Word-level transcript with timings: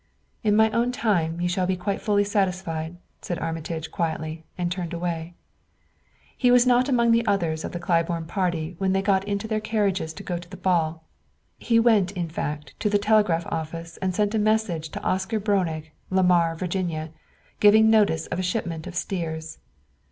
"In 0.43 0.55
my 0.55 0.71
own 0.71 0.91
time 0.91 1.39
you 1.41 1.47
shall 1.47 1.67
be 1.67 1.77
quite 1.77 2.01
fully 2.01 2.23
satisfied," 2.23 2.97
said 3.21 3.37
Armitage 3.37 3.91
quietly, 3.91 4.43
and 4.57 4.71
turned 4.71 4.93
away. 4.93 5.35
He 6.35 6.49
was 6.49 6.65
not 6.65 6.89
among 6.89 7.11
the 7.11 7.23
others 7.27 7.63
of 7.63 7.71
the 7.71 7.77
Claiborne 7.79 8.25
party 8.25 8.73
when 8.79 8.93
they 8.93 9.03
got 9.03 9.23
into 9.27 9.47
their 9.47 9.59
carriages 9.59 10.11
to 10.13 10.23
go 10.23 10.39
to 10.39 10.49
the 10.49 10.57
ball. 10.57 11.03
He 11.59 11.79
went, 11.79 12.13
in 12.13 12.29
fact, 12.29 12.73
to 12.79 12.89
the 12.89 12.97
telegraph 12.97 13.45
office 13.53 13.97
and 13.97 14.15
sent 14.15 14.33
a 14.33 14.39
message 14.39 14.89
to 14.89 15.03
Oscar 15.03 15.39
Breunig, 15.39 15.91
Lamar, 16.09 16.55
Virginia, 16.55 17.11
giving 17.59 17.91
notice 17.91 18.25
of 18.25 18.39
a 18.39 18.41
shipment 18.41 18.87
of 18.87 18.95
steers. 18.95 19.59